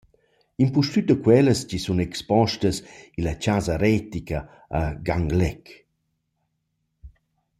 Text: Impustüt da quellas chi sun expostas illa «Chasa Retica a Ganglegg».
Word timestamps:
Impustüt 0.63 1.05
da 1.09 1.15
quellas 1.23 1.61
chi 1.69 1.77
sun 1.81 2.03
expostas 2.07 2.77
illa 3.17 3.33
«Chasa 3.43 3.75
Retica 3.83 4.39
a 4.79 4.81
Ganglegg». 5.07 5.63